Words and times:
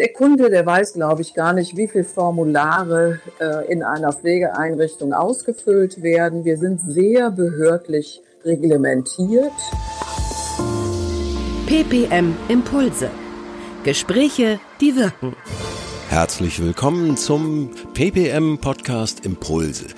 der 0.00 0.14
Kunde, 0.14 0.48
der 0.48 0.64
weiß, 0.64 0.94
glaube 0.94 1.20
ich, 1.20 1.34
gar 1.34 1.52
nicht, 1.52 1.76
wie 1.76 1.86
viele 1.86 2.04
Formulare 2.04 3.20
äh, 3.38 3.70
in 3.70 3.82
einer 3.82 4.14
Pflegeeinrichtung 4.14 5.12
ausgefüllt 5.12 6.02
werden. 6.02 6.42
Wir 6.46 6.56
sind 6.56 6.80
sehr 6.80 7.30
behördlich 7.30 8.22
reglementiert. 8.42 9.52
PPM 11.66 12.34
Impulse. 12.48 13.10
Gespräche, 13.84 14.58
die 14.80 14.96
wirken. 14.96 15.36
Herzlich 16.08 16.62
willkommen 16.62 17.18
zum 17.18 17.70
PPM 17.92 18.56
Podcast 18.56 19.26
Impulse. 19.26 19.88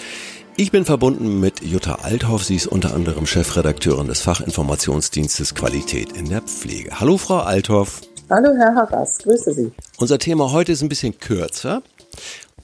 Ich 0.57 0.73
bin 0.73 0.85
verbunden 0.85 1.39
mit 1.39 1.63
Jutta 1.63 2.01
Althoff. 2.03 2.43
Sie 2.43 2.57
ist 2.57 2.67
unter 2.67 2.93
anderem 2.93 3.25
Chefredakteurin 3.25 4.09
des 4.09 4.21
Fachinformationsdienstes 4.21 5.55
Qualität 5.55 6.13
in 6.13 6.29
der 6.29 6.43
Pflege. 6.43 6.99
Hallo, 6.99 7.19
Frau 7.19 7.39
Althoff. 7.39 8.01
Hallo, 8.31 8.55
Herr 8.57 8.75
Harras. 8.75 9.19
Grüße 9.19 9.53
Sie. 9.53 9.73
Unser 9.99 10.19
Thema 10.19 10.53
heute 10.53 10.73
ist 10.73 10.83
ein 10.83 10.89
bisschen 10.89 11.19
kürzer. 11.19 11.83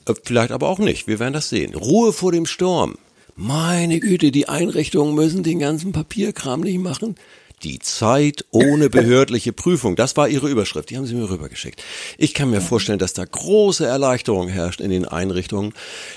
Äh, 0.07 0.15
vielleicht 0.25 0.53
aber 0.53 0.69
auch 0.69 0.79
nicht. 0.79 1.07
Wir 1.07 1.19
werden 1.19 1.35
das 1.35 1.49
sehen. 1.49 1.75
Ruhe 1.75 2.13
vor 2.13 2.33
dem 2.33 2.47
Sturm. 2.47 2.97
Meine 3.37 4.01
Güte, 4.01 4.33
die 4.33 4.49
Einrichtungen 4.49 5.15
müssen 5.15 5.43
den 5.43 5.59
ganzen 5.59 5.93
Papierkram 5.93 6.61
nicht 6.63 6.79
machen. 6.79 7.17
Die 7.63 7.81
Zeit 7.81 8.45
ohne 8.51 8.89
behördliche 8.89 9.53
Prüfung. 9.53 9.97
Das 9.97 10.17
war 10.17 10.29
Ihre 10.29 10.49
Überschrift. 10.49 10.91
Die 10.91 10.97
haben 10.97 11.07
Sie 11.07 11.15
mir 11.15 11.29
rübergeschickt. 11.29 11.83
Ich 12.17 12.35
kann 12.35 12.51
mir 12.51 12.61
vorstellen, 12.61 13.01
dass 13.01 13.15
da 13.15 13.25
große 13.25 13.85
Erleichterung 13.85 14.49
herrscht 14.49 14.81
in 14.81 14.91
den 14.91 15.05
Einrichtungen, 15.05 15.73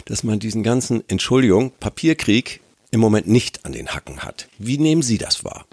dass 0.05 0.23
man 0.23 0.39
diesen 0.39 0.61
ganzen, 0.61 1.03
Entschuldigung, 1.07 1.71
Papierkrieg 1.79 2.61
im 2.91 2.99
Moment 2.99 3.27
nicht 3.27 3.65
an 3.65 3.71
den 3.71 3.89
Hacken 3.89 4.19
hat. 4.19 4.47
Wie 4.59 4.77
nehmen 4.77 5.01
Sie 5.01 5.17
das 5.17 5.43
wahr? 5.43 5.65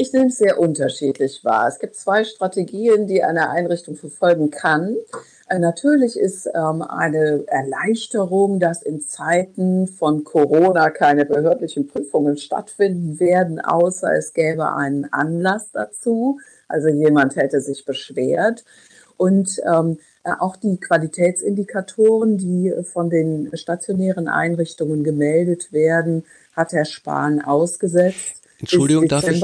Ich 0.00 0.12
nehme 0.12 0.26
es 0.26 0.38
sehr 0.38 0.60
unterschiedlich 0.60 1.44
wahr. 1.44 1.66
Es 1.66 1.80
gibt 1.80 1.96
zwei 1.96 2.22
Strategien, 2.22 3.08
die 3.08 3.24
eine 3.24 3.50
Einrichtung 3.50 3.96
verfolgen 3.96 4.52
kann. 4.52 4.96
Äh, 5.48 5.58
natürlich 5.58 6.16
ist 6.16 6.48
ähm, 6.54 6.82
eine 6.82 7.42
Erleichterung, 7.48 8.60
dass 8.60 8.84
in 8.84 9.00
Zeiten 9.00 9.88
von 9.88 10.22
Corona 10.22 10.90
keine 10.90 11.24
behördlichen 11.24 11.88
Prüfungen 11.88 12.36
stattfinden 12.36 13.18
werden, 13.18 13.60
außer 13.60 14.14
es 14.14 14.34
gäbe 14.34 14.72
einen 14.72 15.12
Anlass 15.12 15.72
dazu. 15.72 16.38
Also 16.68 16.86
jemand 16.90 17.34
hätte 17.34 17.60
sich 17.60 17.84
beschwert. 17.84 18.64
Und 19.16 19.60
ähm, 19.66 19.98
äh, 20.22 20.30
auch 20.38 20.54
die 20.54 20.78
Qualitätsindikatoren, 20.78 22.38
die 22.38 22.72
von 22.84 23.10
den 23.10 23.50
stationären 23.56 24.28
Einrichtungen 24.28 25.02
gemeldet 25.02 25.72
werden, 25.72 26.24
hat 26.54 26.70
Herr 26.70 26.84
Spahn 26.84 27.40
ausgesetzt. 27.40 28.38
Entschuldigung, 28.60 29.06
darf 29.06 29.26
ich, 29.28 29.40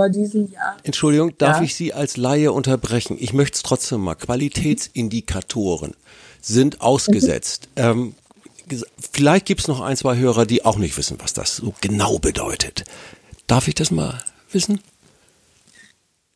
Entschuldigung, 0.82 1.38
darf 1.38 1.58
ja? 1.58 1.62
ich 1.62 1.76
Sie 1.76 1.92
als 1.92 2.16
Laie 2.16 2.50
unterbrechen? 2.50 3.16
Ich 3.20 3.32
möchte 3.32 3.56
es 3.56 3.62
trotzdem 3.62 4.00
mal. 4.00 4.16
Qualitätsindikatoren 4.16 5.94
sind 6.40 6.80
ausgesetzt. 6.80 7.68
Ähm, 7.76 8.14
vielleicht 9.12 9.46
gibt 9.46 9.60
es 9.60 9.68
noch 9.68 9.80
ein, 9.80 9.96
zwei 9.96 10.16
Hörer, 10.16 10.46
die 10.46 10.64
auch 10.64 10.78
nicht 10.78 10.96
wissen, 10.96 11.18
was 11.20 11.34
das 11.34 11.56
so 11.56 11.74
genau 11.80 12.18
bedeutet. 12.18 12.84
Darf 13.46 13.68
ich 13.68 13.74
das 13.74 13.90
mal 13.90 14.22
wissen? 14.52 14.80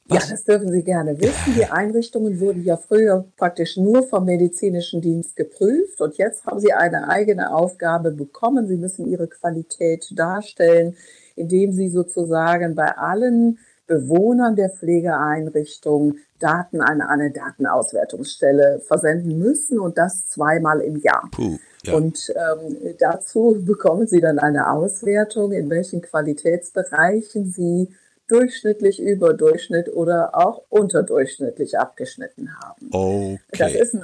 Was? 0.09 0.25
Ja, 0.25 0.31
das 0.31 0.45
dürfen 0.45 0.73
Sie 0.73 0.83
gerne 0.83 1.19
wissen. 1.21 1.55
Die 1.57 1.65
Einrichtungen 1.67 2.41
wurden 2.41 2.65
ja 2.65 2.77
früher 2.77 3.27
praktisch 3.37 3.77
nur 3.77 4.09
vom 4.09 4.25
medizinischen 4.25 5.01
Dienst 5.01 5.37
geprüft 5.37 6.01
und 6.01 6.19
jetzt 6.19 6.45
haben 6.45 6.61
Sie 6.61 6.73
eine 6.73 7.09
eigene 7.09 7.55
Aufgabe 7.55 8.11
bekommen. 8.11 8.67
Sie 8.67 8.77
müssen 8.77 9.07
Ihre 9.07 9.29
Qualität 9.29 10.09
darstellen 10.15 10.97
indem 11.39 11.73
sie 11.73 11.89
sozusagen 11.89 12.75
bei 12.75 12.97
allen 12.97 13.59
Bewohnern 13.87 14.55
der 14.55 14.71
Pflegeeinrichtung 14.71 16.17
Daten 16.39 16.81
an 16.81 17.01
eine 17.01 17.33
Datenauswertungsstelle 17.33 18.81
versenden 18.87 19.39
müssen 19.39 19.81
und 19.81 19.99
das 19.99 20.29
zweimal 20.29 20.81
im 20.81 20.97
Jahr. 20.97 21.29
Puh, 21.33 21.59
ja. 21.85 21.95
Und 21.95 22.33
ähm, 22.37 22.95
dazu 22.99 23.57
bekommen 23.65 24.07
Sie 24.07 24.21
dann 24.21 24.39
eine 24.39 24.71
Auswertung, 24.71 25.53
in 25.53 25.69
welchen 25.71 26.03
Qualitätsbereichen 26.03 27.51
Sie 27.51 27.89
durchschnittlich, 28.29 29.01
überdurchschnitt 29.01 29.89
oder 29.89 30.37
auch 30.37 30.63
unterdurchschnittlich 30.69 31.79
abgeschnitten 31.79 32.51
haben. 32.61 32.89
Okay. 32.93 33.39
Das 33.57 33.75
ist 33.75 33.95
ein, 33.95 34.03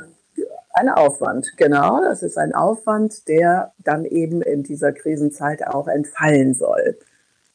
ein 0.72 0.88
Aufwand, 0.88 1.56
genau. 1.56 2.00
Das 2.02 2.22
ist 2.22 2.38
ein 2.38 2.54
Aufwand, 2.54 3.28
der 3.28 3.72
dann 3.78 4.04
eben 4.06 4.40
in 4.40 4.62
dieser 4.62 4.92
Krisenzeit 4.92 5.66
auch 5.66 5.88
entfallen 5.88 6.54
soll. 6.54 6.96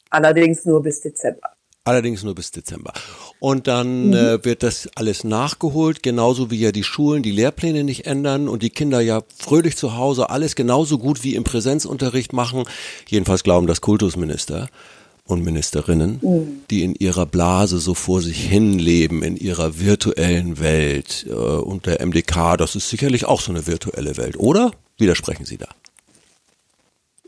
Allerdings 0.10 0.66
nur 0.66 0.82
bis 0.82 1.02
Dezember. 1.02 1.52
Allerdings 1.86 2.24
nur 2.24 2.36
bis 2.36 2.52
Dezember. 2.52 2.94
Und 3.40 3.68
dann 3.68 4.08
mhm. 4.08 4.14
äh, 4.14 4.46
wird 4.46 4.64
das 4.64 4.90
alles 4.96 5.24
nachgeholt, 5.24 6.04
genauso 6.04 6.52
wie 6.52 6.60
ja 6.60 6.72
die 6.72 6.84
Schulen 6.84 7.24
die 7.24 7.32
Lehrpläne 7.32 7.84
nicht 7.84 8.06
ändern 8.06 8.48
und 8.48 8.62
die 8.62 8.70
Kinder 8.70 9.02
ja 9.02 9.24
fröhlich 9.38 9.78
zu 9.78 9.98
Hause 9.98 10.30
alles 10.30 10.56
genauso 10.56 11.00
gut 11.00 11.24
wie 11.24 11.36
im 11.36 11.44
Präsenzunterricht 11.44 12.34
machen. 12.34 12.66
Jedenfalls 13.08 13.44
glauben 13.44 13.66
das 13.66 13.82
Kultusminister 13.82 14.70
und 15.26 15.44
Ministerinnen, 15.44 16.20
mhm. 16.22 16.62
die 16.70 16.84
in 16.84 16.96
ihrer 16.96 17.26
Blase 17.26 17.80
so 17.80 17.94
vor 17.94 18.22
sich 18.22 18.46
hin 18.46 18.78
leben, 18.78 19.24
in 19.24 19.38
ihrer 19.38 19.80
virtuellen 19.80 20.60
Welt. 20.60 21.26
Äh, 21.30 21.34
und 21.34 21.86
der 21.86 22.06
MDK, 22.06 22.58
das 22.58 22.76
ist 22.76 22.90
sicherlich 22.90 23.26
auch 23.26 23.42
so 23.42 23.52
eine 23.52 23.68
virtuelle 23.68 24.18
Welt, 24.18 24.38
oder? 24.38 24.72
Widersprechen 24.98 25.46
Sie 25.46 25.58
da? 25.58 25.70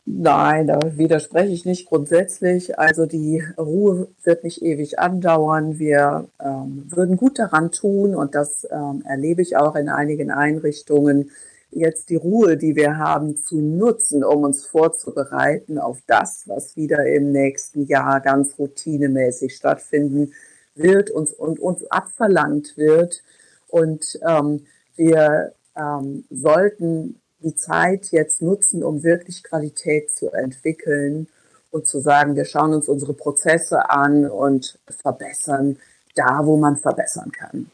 Nein, 0.05 0.65
da 0.65 0.79
widerspreche 0.97 1.53
ich 1.53 1.63
nicht 1.65 1.87
grundsätzlich. 1.87 2.79
Also 2.79 3.05
die 3.05 3.43
Ruhe 3.57 4.07
wird 4.23 4.43
nicht 4.43 4.63
ewig 4.63 4.97
andauern. 4.99 5.77
Wir 5.77 6.27
ähm, 6.43 6.85
würden 6.89 7.17
gut 7.17 7.37
daran 7.37 7.71
tun, 7.71 8.15
und 8.15 8.33
das 8.33 8.67
ähm, 8.71 9.03
erlebe 9.07 9.43
ich 9.43 9.57
auch 9.57 9.75
in 9.75 9.89
einigen 9.89 10.31
Einrichtungen, 10.31 11.29
jetzt 11.69 12.09
die 12.09 12.15
Ruhe, 12.15 12.57
die 12.57 12.75
wir 12.75 12.97
haben, 12.97 13.37
zu 13.37 13.61
nutzen, 13.61 14.23
um 14.23 14.43
uns 14.43 14.65
vorzubereiten 14.65 15.77
auf 15.77 15.99
das, 16.07 16.43
was 16.47 16.75
wieder 16.75 17.05
im 17.05 17.31
nächsten 17.31 17.85
Jahr 17.85 18.19
ganz 18.21 18.57
routinemäßig 18.57 19.55
stattfinden 19.55 20.33
wird 20.75 21.11
uns, 21.11 21.31
und 21.31 21.59
uns 21.59 21.89
abverlangt 21.91 22.75
wird. 22.75 23.21
Und 23.67 24.19
ähm, 24.27 24.65
wir 24.95 25.53
ähm, 25.77 26.25
sollten 26.29 27.20
die 27.43 27.55
Zeit 27.55 28.11
jetzt 28.11 28.41
nutzen, 28.41 28.83
um 28.83 29.03
wirklich 29.03 29.43
Qualität 29.43 30.11
zu 30.11 30.31
entwickeln 30.31 31.27
und 31.71 31.87
zu 31.87 31.99
sagen, 31.99 32.35
wir 32.35 32.45
schauen 32.45 32.73
uns 32.73 32.87
unsere 32.87 33.13
Prozesse 33.13 33.89
an 33.89 34.29
und 34.29 34.79
verbessern 35.01 35.77
da, 36.15 36.41
wo 36.43 36.57
man 36.57 36.77
verbessern 36.77 37.31
kann. 37.31 37.71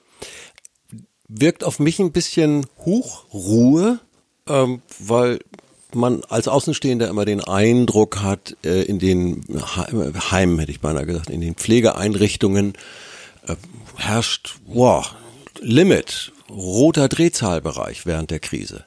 Wirkt 1.27 1.63
auf 1.63 1.79
mich 1.79 1.99
ein 1.99 2.11
bisschen 2.11 2.65
Hochruhe, 2.85 3.99
ähm, 4.47 4.81
weil 4.99 5.39
man 5.93 6.23
als 6.29 6.47
Außenstehender 6.47 7.07
immer 7.07 7.25
den 7.25 7.43
Eindruck 7.43 8.21
hat, 8.21 8.55
äh, 8.63 8.83
in 8.83 8.99
den 8.99 9.43
Heimen, 10.31 10.59
hätte 10.59 10.71
ich 10.71 10.81
beinahe 10.81 11.05
gesagt, 11.05 11.29
in 11.29 11.41
den 11.41 11.55
Pflegeeinrichtungen 11.55 12.73
äh, 13.47 13.55
herrscht 13.97 14.59
wow, 14.67 15.15
Limit, 15.59 16.31
roter 16.49 17.07
Drehzahlbereich 17.09 18.05
während 18.05 18.31
der 18.31 18.39
Krise. 18.39 18.85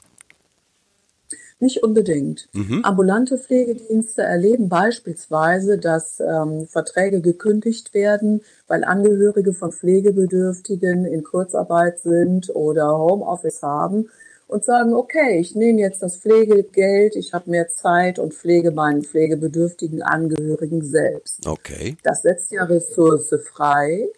Nicht 1.61 1.83
unbedingt. 1.83 2.49
Mhm. 2.55 2.83
Ambulante 2.85 3.37
Pflegedienste 3.37 4.23
erleben 4.23 4.71
beispielsweise, 4.71 5.77
dass 5.77 6.19
ähm, 6.19 6.67
Verträge 6.67 7.21
gekündigt 7.21 7.93
werden, 7.93 8.41
weil 8.67 8.83
Angehörige 8.83 9.53
von 9.53 9.71
Pflegebedürftigen 9.71 11.05
in 11.05 11.23
Kurzarbeit 11.23 12.01
sind 12.01 12.55
oder 12.55 12.97
Homeoffice 12.97 13.63
haben 13.63 14.09
und 14.47 14.65
sagen, 14.65 14.95
okay, 14.95 15.39
ich 15.39 15.55
nehme 15.55 15.81
jetzt 15.81 16.03
das 16.03 16.17
Pflegegeld, 16.17 17.15
ich 17.15 17.35
habe 17.35 17.51
mehr 17.51 17.69
Zeit 17.69 18.19
und 18.19 18.33
pflege 18.33 18.71
meinen 18.71 19.05
pflegebedürftigen 19.05 20.03
Angehörigen 20.03 20.83
selbst. 20.83 21.47
Okay. 21.47 21.97
Das 22.03 22.23
setzt 22.23 22.51
ja 22.53 22.65
Ressource 22.65 23.35
frei, 23.53 24.09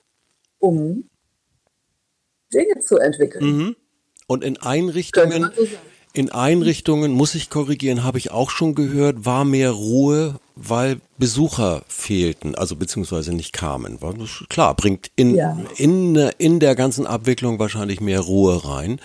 um 0.60 1.08
Dinge 2.54 2.78
zu 2.78 2.98
entwickeln. 2.98 3.44
Mhm. 3.44 3.76
Und 4.28 4.44
in 4.44 4.56
Einrichtungen, 4.58 5.50
so 5.56 5.66
in 6.12 6.30
Einrichtungen, 6.30 7.12
muss 7.12 7.34
ich 7.34 7.48
korrigieren, 7.48 8.04
habe 8.04 8.18
ich 8.18 8.30
auch 8.30 8.50
schon 8.50 8.74
gehört, 8.74 9.24
war 9.24 9.44
mehr 9.44 9.70
Ruhe, 9.70 10.36
weil 10.56 11.00
Besucher 11.16 11.82
fehlten, 11.88 12.54
also 12.54 12.76
beziehungsweise 12.76 13.32
nicht 13.32 13.52
kamen. 13.52 13.98
Klar, 14.48 14.74
bringt 14.74 15.10
in, 15.16 15.34
ja. 15.34 15.58
in, 15.76 16.16
in 16.38 16.60
der 16.60 16.74
ganzen 16.74 17.06
Abwicklung 17.06 17.58
wahrscheinlich 17.58 18.00
mehr 18.00 18.20
Ruhe 18.20 18.64
rein. 18.64 19.00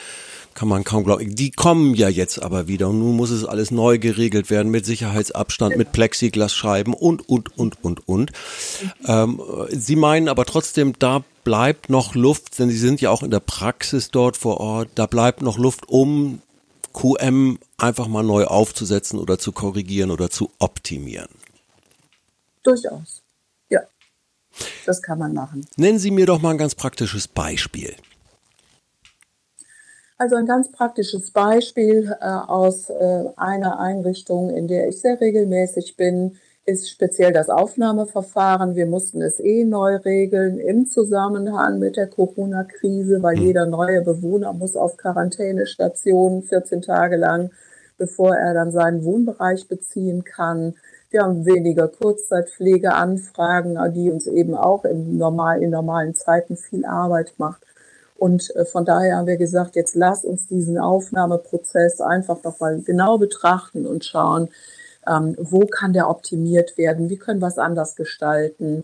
Kann 0.53 0.69
man 0.69 0.83
kaum 0.83 1.03
glauben. 1.03 1.35
Die 1.35 1.51
kommen 1.51 1.93
ja 1.93 2.09
jetzt 2.09 2.41
aber 2.41 2.67
wieder 2.67 2.89
und 2.89 2.97
nun 2.97 3.15
muss 3.15 3.29
es 3.29 3.45
alles 3.45 3.69
neu 3.69 3.99
geregelt 3.99 4.49
werden 4.49 4.71
mit 4.71 4.87
Sicherheitsabstand, 4.87 5.77
mit 5.77 5.91
Plexiglasscheiben 5.91 6.95
und, 6.95 7.29
und, 7.29 7.55
und, 7.59 7.83
und, 7.83 8.07
und. 8.07 8.31
Ähm, 9.05 9.39
Sie 9.69 9.95
meinen 9.95 10.27
aber 10.27 10.45
trotzdem, 10.45 10.93
da 10.97 11.23
bleibt 11.43 11.91
noch 11.91 12.15
Luft, 12.15 12.57
denn 12.57 12.71
Sie 12.71 12.77
sind 12.77 13.01
ja 13.01 13.11
auch 13.11 13.21
in 13.21 13.29
der 13.29 13.39
Praxis 13.39 14.09
dort 14.09 14.35
vor 14.35 14.59
Ort, 14.59 14.89
da 14.95 15.05
bleibt 15.05 15.43
noch 15.43 15.59
Luft, 15.59 15.87
um 15.89 16.41
QM 16.97 17.59
einfach 17.77 18.07
mal 18.07 18.23
neu 18.23 18.45
aufzusetzen 18.45 19.19
oder 19.19 19.37
zu 19.37 19.51
korrigieren 19.51 20.09
oder 20.09 20.31
zu 20.31 20.49
optimieren? 20.57 21.29
Durchaus. 22.63 23.21
Ja. 23.69 23.81
Das 24.87 25.03
kann 25.03 25.19
man 25.19 25.33
machen. 25.33 25.67
Nennen 25.75 25.99
Sie 25.99 26.09
mir 26.09 26.25
doch 26.25 26.41
mal 26.41 26.51
ein 26.51 26.57
ganz 26.57 26.73
praktisches 26.73 27.27
Beispiel. 27.27 27.95
Also 30.17 30.35
ein 30.37 30.47
ganz 30.47 30.71
praktisches 30.71 31.29
Beispiel 31.29 32.15
äh, 32.19 32.25
aus 32.25 32.89
äh, 32.89 33.25
einer 33.35 33.79
Einrichtung, 33.79 34.49
in 34.49 34.67
der 34.67 34.87
ich 34.87 34.99
sehr 34.99 35.21
regelmäßig 35.21 35.95
bin, 35.97 36.39
ist 36.67 36.89
speziell 36.89 37.31
das 37.31 37.49
Aufnahmeverfahren. 37.49 38.75
Wir 38.75 38.87
mussten 38.87 39.21
es 39.21 39.39
eh 39.39 39.63
neu 39.63 39.95
regeln 39.95 40.59
im 40.59 40.85
Zusammenhang 40.85 41.79
mit 41.79 41.95
der 41.95 42.07
Corona-Krise, 42.07 43.23
weil 43.23 43.37
mhm. 43.37 43.41
jeder 43.41 43.65
neue 43.65 44.01
Bewohner 44.01 44.51
muss 44.51 44.75
auf 44.75 44.97
Quarantänestation 44.97 46.43
14 46.43 46.81
Tage 46.81 47.15
lang, 47.15 47.51
bevor 47.97 48.35
er 48.35 48.53
dann 48.53 48.71
seinen 48.71 49.05
Wohnbereich 49.05 49.69
beziehen 49.69 50.25
kann. 50.25 50.75
Wir 51.09 51.23
haben 51.23 51.45
weniger 51.45 51.87
Kurzzeitpflegeanfragen, 51.87 53.79
die 53.93 54.11
uns 54.11 54.27
eben 54.27 54.53
auch 54.53 54.83
im 54.83 55.17
normal, 55.17 55.63
in 55.63 55.69
normalen 55.69 56.15
Zeiten 56.15 56.57
viel 56.57 56.85
Arbeit 56.85 57.35
macht. 57.37 57.63
Und 58.17 58.53
äh, 58.57 58.65
von 58.65 58.83
daher 58.83 59.15
haben 59.15 59.27
wir 59.27 59.37
gesagt, 59.37 59.77
jetzt 59.77 59.95
lass 59.95 60.25
uns 60.25 60.47
diesen 60.47 60.77
Aufnahmeprozess 60.77 62.01
einfach 62.01 62.43
nochmal 62.43 62.81
genau 62.81 63.17
betrachten 63.17 63.87
und 63.87 64.03
schauen, 64.03 64.49
ähm, 65.07 65.35
wo 65.39 65.61
kann 65.61 65.93
der 65.93 66.09
optimiert 66.09 66.77
werden, 66.77 67.09
wie 67.09 67.17
können 67.17 67.41
wir 67.41 67.47
es 67.47 67.57
anders 67.57 67.95
gestalten, 67.95 68.83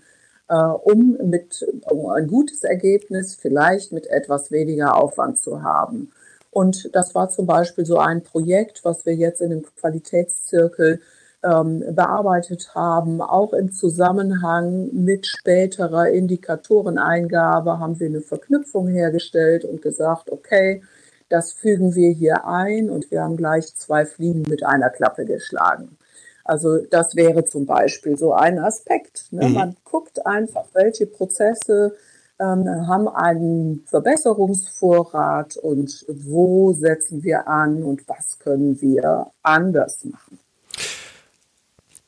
äh, 0.49 0.55
um 0.55 1.17
mit 1.23 1.65
um 1.89 2.09
ein 2.09 2.27
gutes 2.27 2.63
Ergebnis 2.63 3.35
vielleicht 3.35 3.91
mit 3.91 4.07
etwas 4.07 4.51
weniger 4.51 4.95
Aufwand 4.95 5.39
zu 5.39 5.63
haben. 5.63 6.11
Und 6.51 6.95
das 6.95 7.15
war 7.15 7.29
zum 7.29 7.47
Beispiel 7.47 7.85
so 7.85 7.97
ein 7.97 8.23
Projekt, 8.23 8.81
was 8.83 9.05
wir 9.05 9.15
jetzt 9.15 9.41
in 9.41 9.49
dem 9.49 9.63
Qualitätszirkel 9.63 11.01
ähm, 11.43 11.83
bearbeitet 11.95 12.75
haben. 12.75 13.21
Auch 13.21 13.53
im 13.53 13.71
Zusammenhang 13.71 14.89
mit 14.93 15.25
späterer 15.25 16.09
Indikatoreneingabe 16.09 17.79
haben 17.79 17.99
wir 17.99 18.07
eine 18.07 18.21
Verknüpfung 18.21 18.87
hergestellt 18.87 19.65
und 19.65 19.81
gesagt, 19.81 20.31
okay, 20.31 20.83
das 21.29 21.51
fügen 21.51 21.95
wir 21.95 22.11
hier 22.11 22.45
ein 22.45 22.89
und 22.91 23.09
wir 23.09 23.23
haben 23.23 23.37
gleich 23.37 23.75
zwei 23.75 24.05
Fliegen 24.05 24.43
mit 24.47 24.63
einer 24.63 24.91
Klappe 24.91 25.25
geschlagen. 25.25 25.97
Also 26.43 26.79
das 26.89 27.15
wäre 27.15 27.45
zum 27.45 27.65
Beispiel 27.65 28.17
so 28.17 28.33
ein 28.33 28.59
Aspekt. 28.59 29.31
Ne? 29.31 29.47
Mhm. 29.47 29.53
Man 29.53 29.75
guckt 29.83 30.25
einfach, 30.25 30.65
welche 30.73 31.05
Prozesse 31.05 31.95
ähm, 32.39 32.87
haben 32.87 33.07
einen 33.07 33.83
Verbesserungsvorrat 33.87 35.57
und 35.57 36.05
wo 36.09 36.73
setzen 36.73 37.23
wir 37.23 37.47
an 37.47 37.83
und 37.83 38.07
was 38.07 38.39
können 38.39 38.81
wir 38.81 39.27
anders 39.41 40.03
machen. 40.05 40.39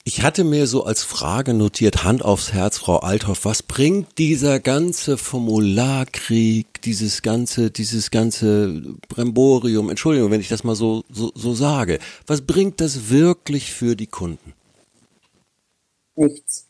Ich 0.07 0.22
hatte 0.22 0.44
mir 0.44 0.68
so 0.68 0.84
als 0.84 1.02
Frage 1.02 1.56
notiert, 1.56 2.04
Hand 2.04 2.24
aufs 2.24 2.54
Herz, 2.54 2.78
Frau 2.78 3.00
Althoff, 3.00 3.44
was 3.44 3.63
bringt 3.63 4.19
dieser 4.19 4.60
ganze 4.60 5.18
Formularkrieg, 5.18 6.80
dieses 6.84 7.24
ganze, 7.24 7.72
dieses 7.72 8.12
ganze 8.12 8.84
Bremborium, 9.10 9.90
Entschuldigung, 9.90 10.30
wenn 10.30 10.42
ich 10.42 10.48
das 10.48 10.63
mal 10.63 10.75
so, 10.75 11.04
so, 11.12 11.31
so 11.34 11.56
sage, 11.56 11.98
was 12.28 12.42
bringt 12.42 12.81
das 12.81 13.10
wirklich 13.10 13.74
für 13.74 13.96
die 13.96 14.06
Kunden? 14.06 14.54
Nichts. 16.16 16.68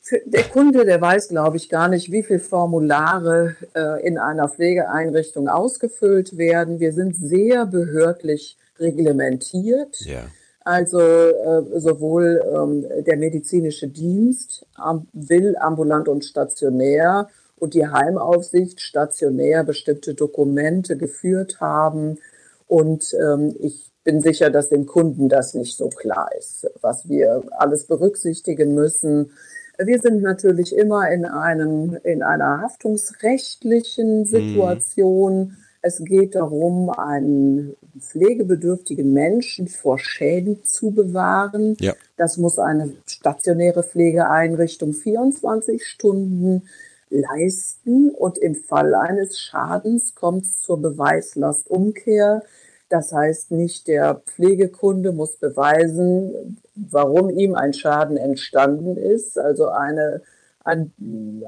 Für 0.00 0.20
der 0.24 0.44
Kunde, 0.44 0.84
der 0.84 1.00
weiß, 1.00 1.30
glaube 1.30 1.56
ich, 1.56 1.68
gar 1.68 1.88
nicht, 1.88 2.12
wie 2.12 2.22
viele 2.22 2.38
Formulare 2.38 3.56
äh, 3.74 4.06
in 4.06 4.16
einer 4.16 4.48
Pflegeeinrichtung 4.48 5.48
ausgefüllt 5.48 6.36
werden. 6.36 6.78
Wir 6.78 6.92
sind 6.92 7.16
sehr 7.16 7.66
behördlich 7.66 8.56
reglementiert. 8.78 9.98
Ja. 10.02 10.26
Also 10.64 10.98
äh, 10.98 11.78
sowohl 11.78 12.42
ähm, 12.54 13.04
der 13.04 13.18
medizinische 13.18 13.86
Dienst 13.86 14.66
am, 14.74 15.06
will 15.12 15.56
ambulant 15.58 16.08
und 16.08 16.24
stationär 16.24 17.28
und 17.56 17.74
die 17.74 17.86
Heimaufsicht 17.86 18.80
stationär 18.80 19.62
bestimmte 19.62 20.14
Dokumente 20.14 20.96
geführt 20.96 21.60
haben. 21.60 22.18
Und 22.66 23.14
ähm, 23.20 23.54
ich 23.60 23.90
bin 24.04 24.22
sicher, 24.22 24.48
dass 24.48 24.70
dem 24.70 24.86
Kunden 24.86 25.28
das 25.28 25.52
nicht 25.52 25.76
so 25.76 25.90
klar 25.90 26.30
ist, 26.38 26.66
was 26.80 27.08
wir 27.10 27.42
alles 27.50 27.84
berücksichtigen 27.86 28.74
müssen. 28.74 29.32
Wir 29.78 29.98
sind 29.98 30.22
natürlich 30.22 30.74
immer 30.74 31.10
in 31.10 31.26
einem, 31.26 31.98
in 32.04 32.22
einer 32.22 32.62
haftungsrechtlichen 32.62 34.20
mhm. 34.20 34.24
Situation. 34.24 35.38
Mhm 35.38 35.63
es 35.86 36.02
geht 36.02 36.34
darum, 36.34 36.88
einen 36.88 37.76
pflegebedürftigen 37.98 39.12
Menschen 39.12 39.68
vor 39.68 39.98
Schäden 39.98 40.64
zu 40.64 40.92
bewahren. 40.92 41.76
Ja. 41.78 41.92
Das 42.16 42.38
muss 42.38 42.58
eine 42.58 42.94
stationäre 43.04 43.82
Pflegeeinrichtung 43.82 44.94
24 44.94 45.86
Stunden 45.86 46.62
leisten 47.10 48.08
und 48.08 48.38
im 48.38 48.54
Fall 48.54 48.94
eines 48.94 49.38
Schadens 49.38 50.14
kommt 50.14 50.44
es 50.44 50.62
zur 50.62 50.80
Beweislastumkehr. 50.80 52.42
Das 52.88 53.12
heißt, 53.12 53.50
nicht 53.50 53.86
der 53.86 54.22
Pflegekunde 54.24 55.12
muss 55.12 55.36
beweisen, 55.36 56.62
warum 56.74 57.28
ihm 57.28 57.54
ein 57.54 57.74
Schaden 57.74 58.16
entstanden 58.16 58.96
ist, 58.96 59.38
also 59.38 59.68
eine, 59.68 60.22
ein, 60.64 60.92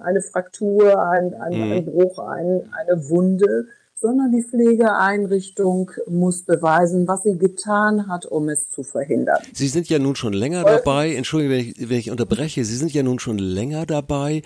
eine 0.03 0.21
Fraktur, 0.21 1.01
ein, 1.09 1.33
ein, 1.33 1.55
mhm. 1.55 1.73
ein 1.73 1.85
Bruch, 1.87 2.19
ein, 2.19 2.69
eine 2.75 3.09
Wunde, 3.09 3.69
sondern 3.99 4.31
die 4.31 4.43
Pflegeeinrichtung 4.43 5.91
muss 6.07 6.43
beweisen, 6.43 7.09
was 7.09 7.23
sie 7.23 7.39
getan 7.39 8.09
hat, 8.09 8.27
um 8.27 8.51
es 8.51 8.69
zu 8.69 8.83
verhindern. 8.83 9.39
Sie 9.55 9.69
sind 9.69 9.89
ja 9.89 9.99
nun 9.99 10.17
schon 10.17 10.35
länger 10.35 10.65
dabei, 10.65 11.15
entschuldige, 11.15 11.51
wenn 11.51 11.61
ich, 11.61 11.89
wenn 11.89 11.99
ich 11.99 12.11
unterbreche, 12.11 12.65
Sie 12.65 12.77
sind 12.77 12.93
ja 12.93 13.03
nun 13.03 13.19
schon 13.19 13.39
länger 13.39 13.87
dabei. 13.87 14.43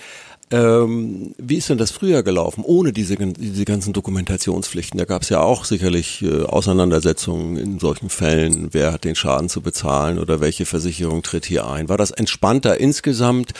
Ähm, 0.52 1.34
wie 1.38 1.56
ist 1.56 1.68
denn 1.68 1.78
das 1.78 1.90
früher 1.90 2.22
gelaufen, 2.22 2.62
ohne 2.64 2.92
diese, 2.92 3.16
diese 3.16 3.64
ganzen 3.64 3.92
Dokumentationspflichten? 3.92 4.98
Da 4.98 5.04
gab 5.04 5.22
es 5.22 5.28
ja 5.28 5.40
auch 5.40 5.64
sicherlich 5.64 6.22
äh, 6.22 6.42
Auseinandersetzungen 6.42 7.56
in 7.56 7.78
solchen 7.80 8.08
Fällen, 8.08 8.68
wer 8.72 8.92
hat 8.92 9.04
den 9.04 9.16
Schaden 9.16 9.48
zu 9.48 9.62
bezahlen 9.62 10.18
oder 10.18 10.40
welche 10.40 10.64
Versicherung 10.64 11.22
tritt 11.22 11.44
hier 11.44 11.68
ein. 11.68 11.88
War 11.88 11.98
das 11.98 12.12
entspannter 12.12 12.78
insgesamt 12.78 13.52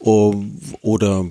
oder 0.00 1.26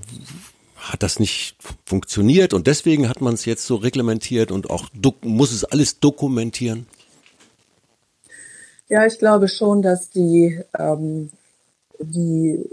hat 0.82 1.04
das 1.04 1.20
nicht 1.20 1.56
funktioniert 1.86 2.54
und 2.54 2.66
deswegen 2.66 3.08
hat 3.08 3.22
man 3.22 3.36
es 3.36 3.46
jetzt 3.46 3.66
so 3.66 3.76
reglementiert 3.76 4.52
und 4.52 4.70
auch 4.70 4.90
muss 5.22 5.52
es 5.52 5.64
alles 5.64 6.00
dokumentieren? 6.00 6.88
Ja, 8.90 9.06
ich 9.06 9.20
glaube 9.20 9.48
schon, 9.48 9.82
dass 9.82 10.10
die, 10.10 10.60
ähm, 10.78 11.32
die, 12.00 12.68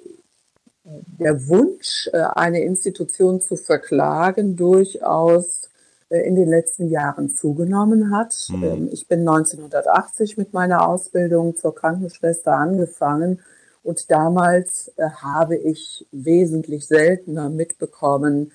der 0.85 1.47
Wunsch, 1.49 2.09
äh, 2.13 2.23
eine 2.35 2.63
Institution 2.63 3.41
zu 3.41 3.57
verklagen, 3.57 4.57
durchaus 4.57 5.69
äh, 6.09 6.27
in 6.27 6.35
den 6.35 6.49
letzten 6.49 6.89
Jahren 6.89 7.29
zugenommen 7.29 8.11
hat. 8.11 8.35
Mhm. 8.49 8.89
ich 8.91 9.07
bin 9.07 9.21
1980 9.21 10.39
mit 10.39 10.55
meiner 10.55 10.89
Ausbildung 10.89 11.57
zur 11.57 11.75
Krankenschwester 11.75 12.55
angefangen 12.55 13.41
und 13.89 14.11
damals 14.11 14.93
äh, 14.97 15.09
habe 15.09 15.57
ich 15.57 16.07
wesentlich 16.13 16.87
seltener 16.87 17.49
mitbekommen, 17.49 18.53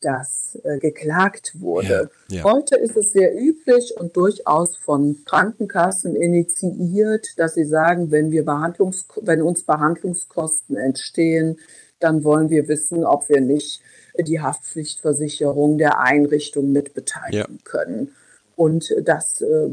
dass 0.00 0.56
äh, 0.62 0.78
geklagt 0.78 1.60
wurde. 1.60 2.08
Ja, 2.28 2.36
ja. 2.36 2.44
Heute 2.44 2.76
ist 2.76 2.96
es 2.96 3.10
sehr 3.10 3.36
üblich 3.36 3.94
und 3.98 4.16
durchaus 4.16 4.76
von 4.76 5.24
Krankenkassen 5.24 6.14
initiiert, 6.14 7.26
dass 7.36 7.54
sie 7.54 7.64
sagen, 7.64 8.12
wenn 8.12 8.30
wir 8.30 8.44
Behandlungs 8.44 9.08
wenn 9.22 9.42
uns 9.42 9.64
Behandlungskosten 9.64 10.76
entstehen, 10.76 11.58
dann 11.98 12.22
wollen 12.22 12.48
wir 12.48 12.68
wissen, 12.68 13.04
ob 13.04 13.28
wir 13.28 13.40
nicht 13.40 13.80
die 14.16 14.40
Haftpflichtversicherung 14.40 15.78
der 15.78 15.98
Einrichtung 15.98 16.70
mitbeteiligen 16.70 17.56
ja. 17.56 17.64
können. 17.64 18.12
Und 18.56 18.90
das 19.04 19.42
äh, 19.42 19.68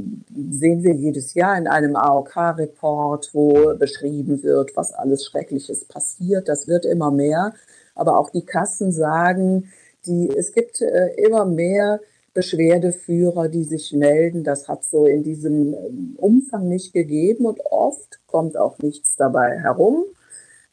sehen 0.51 0.83
wir 0.83 0.93
jedes 0.93 1.33
Jahr 1.33 1.57
in 1.57 1.67
einem 1.67 1.95
AOK-Report, 1.95 3.29
wo 3.33 3.75
beschrieben 3.75 4.43
wird, 4.43 4.75
was 4.75 4.93
alles 4.93 5.25
Schreckliches 5.25 5.85
passiert. 5.85 6.49
Das 6.49 6.67
wird 6.67 6.85
immer 6.85 7.09
mehr. 7.09 7.53
Aber 7.95 8.19
auch 8.19 8.29
die 8.29 8.45
Kassen 8.45 8.91
sagen, 8.91 9.71
die, 10.05 10.29
es 10.29 10.51
gibt 10.51 10.81
äh, 10.81 11.13
immer 11.15 11.45
mehr 11.45 12.01
Beschwerdeführer, 12.33 13.47
die 13.47 13.63
sich 13.63 13.93
melden. 13.93 14.43
Das 14.43 14.67
hat 14.67 14.83
so 14.83 15.05
in 15.05 15.23
diesem 15.23 15.73
ähm, 15.73 16.15
Umfang 16.17 16.67
nicht 16.67 16.91
gegeben 16.91 17.45
und 17.45 17.61
oft 17.65 18.19
kommt 18.27 18.57
auch 18.57 18.79
nichts 18.79 19.15
dabei 19.15 19.59
herum. 19.59 20.03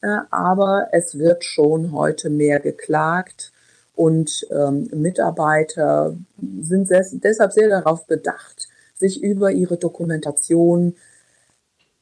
Äh, 0.02 0.19
aber 0.31 0.88
es 0.90 1.17
wird 1.17 1.45
schon 1.45 1.93
heute 1.93 2.29
mehr 2.29 2.59
geklagt 2.59 3.52
und 4.00 4.47
ähm, 4.50 4.88
Mitarbeiter 4.95 6.16
sind 6.62 6.88
sehr, 6.88 7.04
deshalb 7.12 7.52
sehr 7.52 7.69
darauf 7.69 8.07
bedacht, 8.07 8.66
sich 8.97 9.23
über 9.23 9.52
ihre 9.52 9.76
Dokumentation 9.76 10.95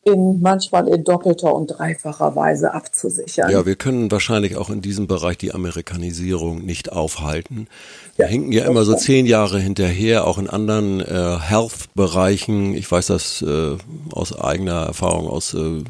in, 0.05 0.41
manchmal 0.41 0.87
in 0.87 1.03
doppelter 1.03 1.53
und 1.53 1.67
dreifacher 1.67 2.37
Weise 2.37 2.73
abzusichern. 2.73 3.51
Ja, 3.51 3.67
wir 3.67 3.75
können 3.75 4.13
wahrscheinlich 4.13 4.57
auch 4.57 4.71
in 4.71 4.81
diesem 4.81 5.09
Bereich 5.09 5.39
die 5.39 5.53
Amerikanisierung 5.53 6.65
nicht 6.65 6.93
aufhalten. 6.93 7.67
Wir 8.15 8.27
ja, 8.27 8.31
hinken 8.31 8.53
ja 8.53 8.65
immer 8.65 8.85
so 8.85 8.95
zehn 8.95 9.27
Jahre 9.27 9.59
hinterher, 9.59 10.25
auch 10.25 10.39
in 10.39 10.49
anderen 10.49 11.01
äh, 11.01 11.39
Health-Bereichen. 11.41 12.75
Ich 12.75 12.89
weiß 12.89 13.09
das 13.09 13.43
äh, 13.43 13.77
aus 14.13 14.39
eigener 14.39 14.87
Erfahrung, 14.87 15.29
aus 15.29 15.53
äh, 15.55 15.83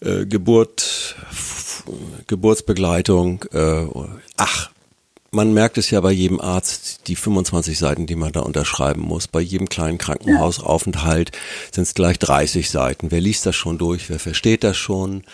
äh, 0.00 0.26
Geburt, 0.26 1.16
Geburtsbegleitung. 2.28 3.44
Äh, 3.52 3.86
ach, 4.36 4.70
man 5.30 5.52
merkt 5.52 5.78
es 5.78 5.90
ja 5.90 6.00
bei 6.00 6.12
jedem 6.12 6.40
Arzt, 6.40 7.00
die 7.06 7.16
25 7.16 7.78
Seiten, 7.78 8.06
die 8.06 8.16
man 8.16 8.32
da 8.32 8.40
unterschreiben 8.40 9.02
muss. 9.02 9.28
Bei 9.28 9.40
jedem 9.40 9.68
kleinen 9.68 9.98
Krankenhausaufenthalt 9.98 11.32
sind 11.70 11.82
es 11.82 11.94
gleich 11.94 12.18
30 12.18 12.70
Seiten. 12.70 13.10
Wer 13.10 13.20
liest 13.20 13.44
das 13.44 13.54
schon 13.54 13.78
durch? 13.78 14.08
Wer 14.08 14.18
versteht 14.18 14.64
das 14.64 14.76
schon? 14.76 15.24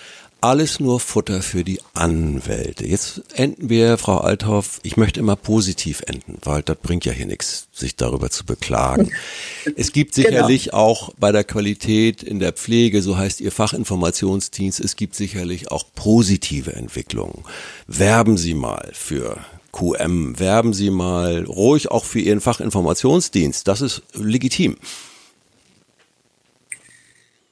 Alles 0.40 0.78
nur 0.78 1.00
Futter 1.00 1.40
für 1.40 1.64
die 1.64 1.80
Anwälte. 1.94 2.86
Jetzt 2.86 3.22
enden 3.32 3.70
wir, 3.70 3.96
Frau 3.96 4.18
Althoff, 4.18 4.78
ich 4.82 4.98
möchte 4.98 5.18
immer 5.18 5.36
positiv 5.36 6.02
enden, 6.06 6.36
weil 6.42 6.62
das 6.62 6.76
bringt 6.76 7.06
ja 7.06 7.12
hier 7.12 7.24
nichts, 7.24 7.68
sich 7.72 7.96
darüber 7.96 8.28
zu 8.28 8.44
beklagen. 8.44 9.10
Es 9.76 9.92
gibt 9.92 10.14
sicherlich 10.14 10.64
genau. 10.64 10.76
auch 10.76 11.14
bei 11.18 11.32
der 11.32 11.44
Qualität 11.44 12.22
in 12.22 12.40
der 12.40 12.52
Pflege, 12.52 13.00
so 13.00 13.16
heißt 13.16 13.40
Ihr 13.40 13.50
Fachinformationsdienst, 13.50 14.80
es 14.80 14.96
gibt 14.96 15.14
sicherlich 15.14 15.70
auch 15.70 15.86
positive 15.94 16.74
Entwicklungen. 16.74 17.44
Werben 17.86 18.36
Sie 18.36 18.52
mal 18.52 18.90
für 18.92 19.38
QM, 19.74 20.38
werben 20.38 20.72
Sie 20.72 20.90
mal 20.90 21.44
ruhig 21.44 21.90
auch 21.90 22.04
für 22.04 22.20
Ihren 22.20 22.40
Fachinformationsdienst. 22.40 23.66
Das 23.66 23.80
ist 23.80 24.02
legitim. 24.14 24.76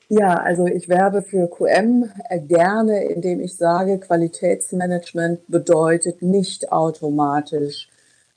Ja, 0.08 0.34
also 0.34 0.66
ich 0.66 0.88
werbe 0.88 1.22
für 1.22 1.48
QM 1.48 2.10
äh, 2.28 2.38
gerne, 2.38 3.04
indem 3.06 3.40
ich 3.40 3.56
sage, 3.56 3.98
Qualitätsmanagement 3.98 5.40
bedeutet 5.48 6.22
nicht 6.22 6.70
automatisch, 6.70 7.88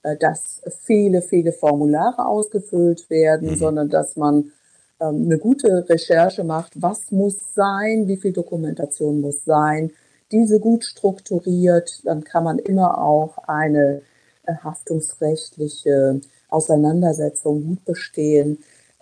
äh, 0.01 0.15
dass 0.17 0.61
viele, 0.83 1.21
viele 1.21 1.51
Formulare 1.51 2.25
ausgefüllt 2.25 3.09
werden, 3.09 3.51
mhm. 3.51 3.55
sondern 3.55 3.89
dass 3.89 4.15
man 4.15 4.51
ähm, 4.99 5.25
eine 5.25 5.37
gute 5.37 5.87
Recherche 5.87 6.43
macht, 6.43 6.81
was 6.81 7.11
muss 7.11 7.35
sein, 7.53 8.07
wie 8.07 8.17
viel 8.17 8.31
Dokumentation 8.33 9.21
muss 9.21 9.43
sein, 9.45 9.91
diese 10.31 10.59
gut 10.59 10.83
strukturiert, 10.83 12.01
dann 12.05 12.23
kann 12.23 12.43
man 12.43 12.59
immer 12.59 12.97
auch 12.97 13.37
eine 13.47 14.01
äh, 14.45 14.53
haftungsrechtliche 14.63 16.21
Auseinandersetzung 16.49 17.63
gut 17.65 17.85
bestehen. 17.85 18.59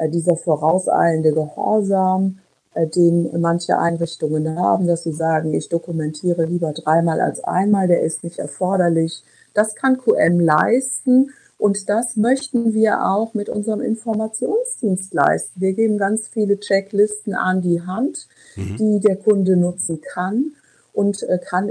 Dieser 0.10 0.36
vorauseilende 0.36 1.32
Gehorsam, 1.32 2.40
äh, 2.74 2.88
den 2.88 3.40
manche 3.40 3.78
Einrichtungen 3.78 4.58
haben, 4.58 4.88
dass 4.88 5.04
sie 5.04 5.14
sagen, 5.14 5.54
ich 5.54 5.70
dokumentiere 5.70 6.46
lieber 6.46 6.74
dreimal 6.74 7.22
als 7.22 7.44
einmal, 7.44 7.88
der 7.88 8.02
ist 8.02 8.24
nicht 8.24 8.40
erforderlich. 8.40 9.24
Das 9.54 9.76
kann 9.76 9.98
QM 9.98 10.40
leisten 10.40 11.32
und 11.58 11.88
das 11.88 12.18
möchten 12.18 12.74
wir 12.74 13.06
auch 13.06 13.34
mit 13.34 13.48
unserem 13.48 13.82
Informationsdienst 13.82 15.14
leisten. 15.14 15.62
Wir 15.62 15.74
geben 15.74 15.98
ganz 15.98 16.28
viele 16.28 16.60
Checklisten 16.60 17.36
an 17.36 17.62
die 17.62 17.82
Hand, 17.82 18.28
mhm. 18.56 18.78
die 18.78 19.00
der 19.00 19.16
Kunde 19.16 19.56
nutzen 19.56 20.02
kann 20.02 20.54
und 20.94 21.24
äh, 21.24 21.40
kann 21.40 21.70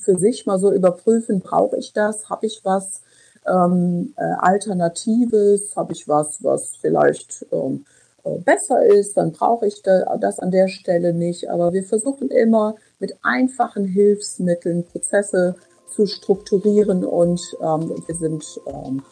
für 0.00 0.18
sich 0.18 0.46
mal 0.46 0.58
so 0.58 0.72
überprüfen, 0.72 1.40
brauche 1.40 1.76
ich 1.76 1.92
das, 1.92 2.28
habe 2.30 2.46
ich 2.46 2.60
was 2.64 3.02
ähm, 3.46 4.14
äh, 4.16 4.22
Alternatives, 4.38 5.76
habe 5.76 5.92
ich 5.92 6.08
was, 6.08 6.42
was 6.42 6.76
vielleicht 6.80 7.46
ähm, 7.52 7.84
äh, 8.24 8.38
besser 8.38 8.84
ist, 8.84 9.16
dann 9.16 9.32
brauche 9.32 9.66
ich 9.66 9.82
das 9.82 10.38
an 10.38 10.50
der 10.50 10.68
Stelle 10.68 11.12
nicht. 11.12 11.50
Aber 11.50 11.72
wir 11.72 11.84
versuchen 11.84 12.30
immer 12.30 12.76
mit 12.98 13.16
einfachen 13.22 13.84
Hilfsmitteln 13.84 14.84
Prozesse 14.84 15.56
zu 15.94 16.06
strukturieren 16.06 17.04
und 17.04 17.40
ähm, 17.60 18.02
wir 18.06 18.14
sind 18.14 18.44
ähm, 18.66 19.02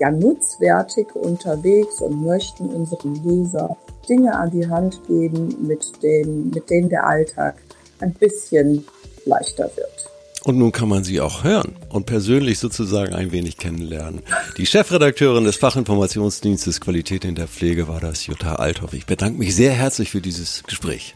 ja 0.00 0.10
nutzwertig 0.10 1.14
unterwegs 1.14 2.00
und 2.00 2.24
möchten 2.24 2.68
unseren 2.70 3.22
Leser 3.22 3.76
Dinge 4.08 4.34
an 4.36 4.50
die 4.50 4.68
Hand 4.68 5.06
geben, 5.06 5.56
mit 5.66 6.02
denen, 6.02 6.50
mit 6.50 6.70
denen 6.70 6.88
der 6.88 7.06
Alltag 7.06 7.56
ein 8.00 8.12
bisschen 8.14 8.84
leichter 9.24 9.70
wird. 9.76 10.08
Und 10.44 10.58
nun 10.58 10.72
kann 10.72 10.88
man 10.88 11.04
sie 11.04 11.20
auch 11.20 11.44
hören 11.44 11.76
und 11.88 12.06
persönlich 12.06 12.58
sozusagen 12.58 13.14
ein 13.14 13.30
wenig 13.30 13.58
kennenlernen. 13.58 14.22
Die 14.56 14.66
Chefredakteurin 14.66 15.44
des 15.44 15.56
Fachinformationsdienstes 15.56 16.80
Qualität 16.80 17.24
in 17.24 17.36
der 17.36 17.46
Pflege 17.46 17.86
war 17.86 18.00
das 18.00 18.26
Jutta 18.26 18.56
Althoff. 18.56 18.92
Ich 18.92 19.06
bedanke 19.06 19.38
mich 19.38 19.54
sehr 19.54 19.72
herzlich 19.72 20.10
für 20.10 20.20
dieses 20.20 20.64
Gespräch. 20.64 21.14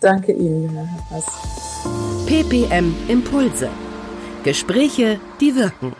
Danke 0.00 0.32
Ihnen, 0.32 0.70
Herr 0.70 0.88
Hass. 1.10 1.24
PPM 2.26 2.94
Impulse. 3.08 3.68
Gespräche, 4.44 5.20
die 5.40 5.54
wirken. 5.56 5.94